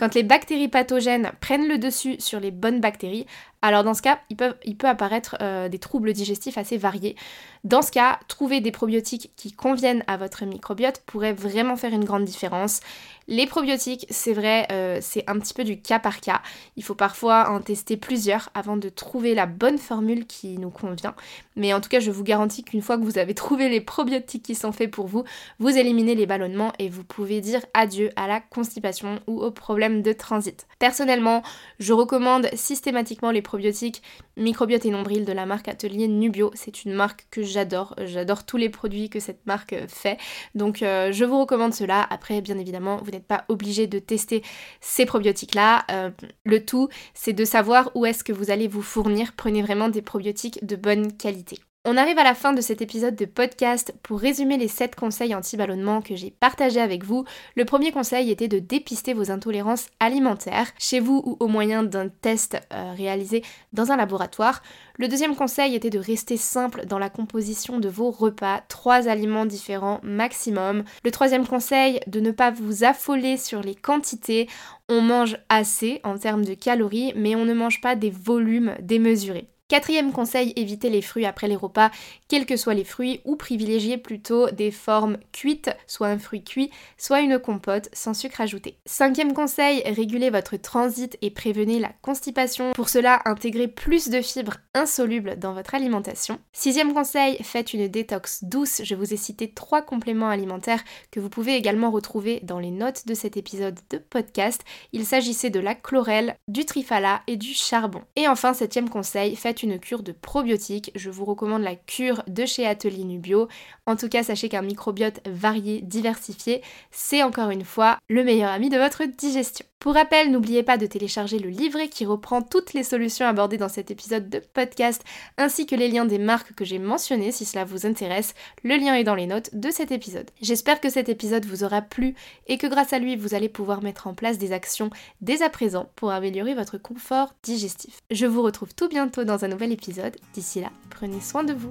Quand 0.00 0.14
les 0.14 0.22
bactéries 0.22 0.68
pathogènes 0.68 1.30
prennent 1.40 1.68
le 1.68 1.76
dessus 1.76 2.16
sur 2.20 2.40
les 2.40 2.50
bonnes 2.50 2.80
bactéries, 2.80 3.26
alors 3.62 3.84
dans 3.84 3.94
ce 3.94 4.02
cas, 4.02 4.20
il 4.30 4.36
peut, 4.36 4.86
apparaître 4.86 5.36
euh, 5.42 5.68
des 5.68 5.78
troubles 5.78 6.12
digestifs 6.12 6.56
assez 6.56 6.78
variés. 6.78 7.16
Dans 7.62 7.82
ce 7.82 7.92
cas, 7.92 8.18
trouver 8.26 8.60
des 8.60 8.72
probiotiques 8.72 9.32
qui 9.36 9.52
conviennent 9.52 10.02
à 10.06 10.16
votre 10.16 10.46
microbiote 10.46 11.02
pourrait 11.04 11.34
vraiment 11.34 11.76
faire 11.76 11.92
une 11.92 12.04
grande 12.04 12.24
différence. 12.24 12.80
Les 13.28 13.46
probiotiques, 13.46 14.06
c'est 14.08 14.32
vrai, 14.32 14.66
euh, 14.72 14.98
c'est 15.02 15.28
un 15.28 15.38
petit 15.38 15.52
peu 15.52 15.62
du 15.62 15.80
cas 15.80 15.98
par 15.98 16.20
cas. 16.20 16.40
Il 16.76 16.82
faut 16.82 16.94
parfois 16.94 17.50
en 17.50 17.60
tester 17.60 17.98
plusieurs 17.98 18.48
avant 18.54 18.78
de 18.78 18.88
trouver 18.88 19.34
la 19.34 19.44
bonne 19.44 19.78
formule 19.78 20.26
qui 20.26 20.58
nous 20.58 20.70
convient. 20.70 21.14
Mais 21.54 21.74
en 21.74 21.82
tout 21.82 21.90
cas, 21.90 22.00
je 22.00 22.10
vous 22.10 22.24
garantis 22.24 22.64
qu'une 22.64 22.80
fois 22.80 22.96
que 22.96 23.04
vous 23.04 23.18
avez 23.18 23.34
trouvé 23.40 23.68
les 23.68 23.82
probiotiques 23.82 24.42
qui 24.42 24.54
sont 24.54 24.72
faits 24.72 24.90
pour 24.90 25.06
vous, 25.06 25.24
vous 25.58 25.68
éliminez 25.68 26.14
les 26.14 26.26
ballonnements 26.26 26.72
et 26.78 26.88
vous 26.88 27.04
pouvez 27.04 27.42
dire 27.42 27.60
adieu 27.74 28.10
à 28.16 28.26
la 28.26 28.40
constipation 28.40 29.20
ou 29.26 29.42
aux 29.42 29.50
problèmes 29.50 30.00
de 30.00 30.14
transit. 30.14 30.66
Personnellement, 30.78 31.42
je 31.78 31.92
recommande 31.92 32.48
systématiquement 32.54 33.30
les 33.30 33.42
probiotiques 33.50 34.00
Microbiote 34.36 34.84
et 34.84 34.90
Nombril 34.90 35.24
de 35.24 35.32
la 35.32 35.44
marque 35.44 35.66
Atelier 35.66 36.06
Nubio. 36.06 36.52
C'est 36.54 36.84
une 36.84 36.92
marque 36.92 37.26
que 37.32 37.42
j'adore. 37.42 37.96
J'adore 38.04 38.46
tous 38.46 38.56
les 38.56 38.68
produits 38.68 39.10
que 39.10 39.18
cette 39.18 39.44
marque 39.44 39.74
fait. 39.88 40.18
Donc 40.54 40.82
euh, 40.82 41.10
je 41.10 41.24
vous 41.24 41.40
recommande 41.40 41.74
cela. 41.74 42.06
Après, 42.10 42.40
bien 42.42 42.58
évidemment, 42.58 43.00
vous 43.02 43.10
n'êtes 43.10 43.26
pas 43.26 43.44
obligé 43.48 43.88
de 43.88 43.98
tester 43.98 44.44
ces 44.80 45.04
probiotiques-là. 45.04 45.84
Euh, 45.90 46.10
le 46.44 46.64
tout, 46.64 46.88
c'est 47.12 47.32
de 47.32 47.44
savoir 47.44 47.90
où 47.96 48.06
est-ce 48.06 48.22
que 48.22 48.32
vous 48.32 48.52
allez 48.52 48.68
vous 48.68 48.82
fournir. 48.82 49.32
Prenez 49.36 49.62
vraiment 49.62 49.88
des 49.88 50.02
probiotiques 50.02 50.64
de 50.64 50.76
bonne 50.76 51.12
qualité. 51.16 51.58
On 51.86 51.96
arrive 51.96 52.18
à 52.18 52.24
la 52.24 52.34
fin 52.34 52.52
de 52.52 52.60
cet 52.60 52.82
épisode 52.82 53.16
de 53.16 53.24
podcast 53.24 53.94
pour 54.02 54.20
résumer 54.20 54.58
les 54.58 54.68
7 54.68 54.94
conseils 54.94 55.34
anti-ballonnement 55.34 56.02
que 56.02 56.14
j'ai 56.14 56.30
partagés 56.30 56.82
avec 56.82 57.04
vous. 57.04 57.24
Le 57.56 57.64
premier 57.64 57.90
conseil 57.90 58.30
était 58.30 58.48
de 58.48 58.58
dépister 58.58 59.14
vos 59.14 59.30
intolérances 59.30 59.86
alimentaires 59.98 60.72
chez 60.78 61.00
vous 61.00 61.22
ou 61.24 61.38
au 61.40 61.48
moyen 61.48 61.82
d'un 61.82 62.10
test 62.10 62.60
euh, 62.74 62.92
réalisé 62.94 63.42
dans 63.72 63.92
un 63.92 63.96
laboratoire. 63.96 64.60
Le 64.98 65.08
deuxième 65.08 65.34
conseil 65.34 65.74
était 65.74 65.88
de 65.88 65.98
rester 65.98 66.36
simple 66.36 66.84
dans 66.84 66.98
la 66.98 67.08
composition 67.08 67.80
de 67.80 67.88
vos 67.88 68.10
repas, 68.10 68.60
trois 68.68 69.08
aliments 69.08 69.46
différents 69.46 70.00
maximum. 70.02 70.84
Le 71.02 71.10
troisième 71.10 71.46
conseil, 71.46 72.00
de 72.06 72.20
ne 72.20 72.30
pas 72.30 72.50
vous 72.50 72.84
affoler 72.84 73.38
sur 73.38 73.62
les 73.62 73.74
quantités. 73.74 74.50
On 74.90 75.00
mange 75.00 75.38
assez 75.48 76.02
en 76.04 76.18
termes 76.18 76.44
de 76.44 76.52
calories, 76.52 77.14
mais 77.16 77.36
on 77.36 77.46
ne 77.46 77.54
mange 77.54 77.80
pas 77.80 77.96
des 77.96 78.10
volumes 78.10 78.74
démesurés. 78.82 79.48
Quatrième 79.70 80.10
conseil, 80.10 80.52
évitez 80.56 80.90
les 80.90 81.00
fruits 81.00 81.26
après 81.26 81.46
les 81.46 81.54
repas, 81.54 81.92
quels 82.26 82.44
que 82.44 82.56
soient 82.56 82.74
les 82.74 82.82
fruits, 82.82 83.20
ou 83.24 83.36
privilégiez 83.36 83.98
plutôt 83.98 84.50
des 84.50 84.72
formes 84.72 85.16
cuites, 85.30 85.70
soit 85.86 86.08
un 86.08 86.18
fruit 86.18 86.42
cuit, 86.42 86.72
soit 86.98 87.20
une 87.20 87.38
compote 87.38 87.88
sans 87.92 88.12
sucre 88.12 88.40
ajouté. 88.40 88.78
Cinquième 88.84 89.32
conseil, 89.32 89.80
régulez 89.86 90.30
votre 90.30 90.56
transit 90.56 91.16
et 91.22 91.30
prévenez 91.30 91.78
la 91.78 91.92
constipation. 92.02 92.72
Pour 92.72 92.88
cela, 92.88 93.22
intégrez 93.26 93.68
plus 93.68 94.08
de 94.08 94.20
fibres 94.20 94.56
insolubles 94.74 95.38
dans 95.38 95.52
votre 95.52 95.76
alimentation. 95.76 96.40
Sixième 96.52 96.92
conseil, 96.92 97.36
faites 97.44 97.72
une 97.72 97.86
détox 97.86 98.42
douce. 98.42 98.82
Je 98.82 98.96
vous 98.96 99.14
ai 99.14 99.16
cité 99.16 99.52
trois 99.52 99.82
compléments 99.82 100.30
alimentaires 100.30 100.82
que 101.12 101.20
vous 101.20 101.30
pouvez 101.30 101.54
également 101.54 101.92
retrouver 101.92 102.40
dans 102.42 102.58
les 102.58 102.72
notes 102.72 103.06
de 103.06 103.14
cet 103.14 103.36
épisode 103.36 103.78
de 103.90 103.98
podcast. 103.98 104.64
Il 104.92 105.06
s'agissait 105.06 105.50
de 105.50 105.60
la 105.60 105.76
chlorelle, 105.76 106.34
du 106.48 106.64
trifala 106.64 107.22
et 107.28 107.36
du 107.36 107.54
charbon. 107.54 108.02
Et 108.16 108.26
enfin, 108.26 108.52
septième 108.52 108.90
conseil, 108.90 109.36
une 109.62 109.78
cure 109.78 110.02
de 110.02 110.12
probiotiques. 110.12 110.92
Je 110.94 111.10
vous 111.10 111.24
recommande 111.24 111.62
la 111.62 111.76
cure 111.76 112.22
de 112.26 112.46
chez 112.46 112.66
Atelier 112.66 113.04
Nubio. 113.04 113.48
En 113.86 113.96
tout 113.96 114.08
cas, 114.08 114.22
sachez 114.22 114.48
qu'un 114.48 114.62
microbiote 114.62 115.20
varié, 115.26 115.80
diversifié, 115.80 116.62
c'est 116.90 117.22
encore 117.22 117.50
une 117.50 117.64
fois 117.64 117.98
le 118.08 118.24
meilleur 118.24 118.50
ami 118.50 118.68
de 118.68 118.78
votre 118.78 119.04
digestion. 119.04 119.66
Pour 119.80 119.94
rappel, 119.94 120.30
n'oubliez 120.30 120.62
pas 120.62 120.76
de 120.76 120.84
télécharger 120.84 121.38
le 121.38 121.48
livret 121.48 121.88
qui 121.88 122.04
reprend 122.04 122.42
toutes 122.42 122.74
les 122.74 122.82
solutions 122.82 123.26
abordées 123.26 123.56
dans 123.56 123.70
cet 123.70 123.90
épisode 123.90 124.28
de 124.28 124.38
podcast, 124.38 125.02
ainsi 125.38 125.64
que 125.64 125.74
les 125.74 125.88
liens 125.88 126.04
des 126.04 126.18
marques 126.18 126.52
que 126.52 126.66
j'ai 126.66 126.78
mentionnées 126.78 127.32
si 127.32 127.46
cela 127.46 127.64
vous 127.64 127.86
intéresse. 127.86 128.34
Le 128.62 128.76
lien 128.76 128.94
est 128.94 129.04
dans 129.04 129.14
les 129.14 129.26
notes 129.26 129.54
de 129.54 129.70
cet 129.70 129.90
épisode. 129.90 130.30
J'espère 130.42 130.82
que 130.82 130.90
cet 130.90 131.08
épisode 131.08 131.46
vous 131.46 131.64
aura 131.64 131.80
plu 131.80 132.14
et 132.46 132.58
que 132.58 132.66
grâce 132.66 132.92
à 132.92 132.98
lui, 132.98 133.16
vous 133.16 133.34
allez 133.34 133.48
pouvoir 133.48 133.82
mettre 133.82 134.06
en 134.06 134.12
place 134.12 134.36
des 134.36 134.52
actions 134.52 134.90
dès 135.22 135.40
à 135.40 135.48
présent 135.48 135.88
pour 135.96 136.10
améliorer 136.10 136.54
votre 136.54 136.76
confort 136.76 137.32
digestif. 137.42 138.00
Je 138.10 138.26
vous 138.26 138.42
retrouve 138.42 138.74
tout 138.74 138.88
bientôt 138.90 139.24
dans 139.24 139.46
un 139.46 139.49
nouvel 139.50 139.72
épisode. 139.72 140.16
D'ici 140.34 140.60
là, 140.60 140.70
prenez 140.88 141.20
soin 141.20 141.44
de 141.44 141.52
vous. 141.52 141.70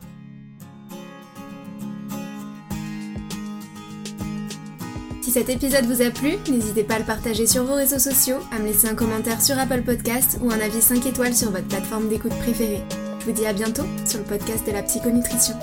Si 5.21 5.31
cet 5.31 5.50
épisode 5.50 5.86
vous 5.86 6.01
a 6.01 6.09
plu, 6.09 6.38
n'hésitez 6.50 6.83
pas 6.83 6.95
à 6.95 7.00
le 7.00 7.05
partager 7.05 7.45
sur 7.45 7.63
vos 7.63 7.75
réseaux 7.75 8.00
sociaux, 8.00 8.38
à 8.51 8.57
me 8.57 8.65
laisser 8.65 8.88
un 8.88 8.95
commentaire 8.95 9.41
sur 9.41 9.59
Apple 9.59 9.83
Podcast 9.83 10.39
ou 10.41 10.51
un 10.51 10.59
avis 10.59 10.81
5 10.81 11.05
étoiles 11.05 11.36
sur 11.36 11.51
votre 11.51 11.67
plateforme 11.67 12.09
d'écoute 12.09 12.36
préférée. 12.39 12.83
Je 13.19 13.25
vous 13.25 13.31
dis 13.31 13.45
à 13.45 13.53
bientôt 13.53 13.86
sur 14.05 14.19
le 14.19 14.25
podcast 14.25 14.65
de 14.65 14.71
la 14.71 14.81
psychonutrition. 14.81 15.55